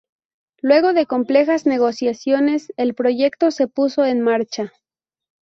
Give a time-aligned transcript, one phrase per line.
[0.63, 4.73] Luego de complejas negociaciones, el proyecto se puso en marcha.